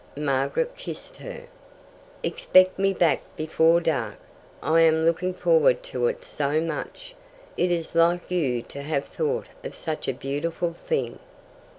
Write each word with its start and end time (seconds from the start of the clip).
Margaret 0.17 0.75
kissed 0.75 1.17
her. 1.17 1.43
"Expect 2.23 2.79
me 2.79 2.91
back 2.91 3.21
before 3.37 3.79
dark. 3.79 4.17
I 4.59 4.81
am 4.81 5.05
looking 5.05 5.31
forward 5.31 5.83
to 5.93 6.07
it 6.07 6.25
so 6.25 6.59
much. 6.59 7.13
It 7.55 7.69
is 7.71 7.93
like 7.93 8.31
you 8.31 8.63
to 8.63 8.81
have 8.81 9.05
thought 9.05 9.45
of 9.63 9.75
such 9.75 10.07
a 10.07 10.13
beautiful 10.13 10.73
thing." 10.87 11.19